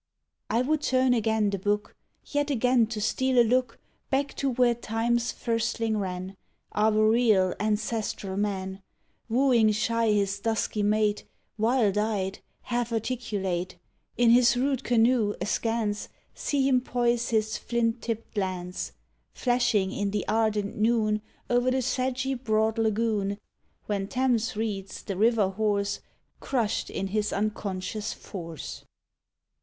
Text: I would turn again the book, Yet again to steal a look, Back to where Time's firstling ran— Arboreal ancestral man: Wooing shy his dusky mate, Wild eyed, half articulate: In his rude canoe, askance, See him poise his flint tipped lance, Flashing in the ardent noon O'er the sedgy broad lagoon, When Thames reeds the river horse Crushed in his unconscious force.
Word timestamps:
I 0.49 0.63
would 0.63 0.81
turn 0.81 1.13
again 1.13 1.51
the 1.51 1.59
book, 1.59 1.95
Yet 2.25 2.49
again 2.49 2.87
to 2.87 2.99
steal 2.99 3.37
a 3.39 3.45
look, 3.47 3.77
Back 4.09 4.33
to 4.37 4.49
where 4.49 4.73
Time's 4.73 5.31
firstling 5.31 5.95
ran— 5.95 6.35
Arboreal 6.73 7.53
ancestral 7.59 8.35
man: 8.35 8.81
Wooing 9.29 9.71
shy 9.71 10.07
his 10.11 10.39
dusky 10.39 10.81
mate, 10.81 11.25
Wild 11.55 11.99
eyed, 11.99 12.39
half 12.63 12.91
articulate: 12.91 13.75
In 14.17 14.31
his 14.31 14.57
rude 14.57 14.83
canoe, 14.83 15.35
askance, 15.39 16.09
See 16.33 16.67
him 16.67 16.81
poise 16.81 17.29
his 17.29 17.59
flint 17.59 18.01
tipped 18.01 18.35
lance, 18.35 18.93
Flashing 19.35 19.91
in 19.91 20.09
the 20.09 20.27
ardent 20.27 20.77
noon 20.77 21.21
O'er 21.47 21.69
the 21.69 21.83
sedgy 21.83 22.33
broad 22.33 22.79
lagoon, 22.79 23.37
When 23.85 24.07
Thames 24.07 24.55
reeds 24.55 25.03
the 25.03 25.15
river 25.15 25.49
horse 25.49 25.99
Crushed 26.39 26.89
in 26.89 27.09
his 27.09 27.31
unconscious 27.31 28.13
force. 28.13 28.83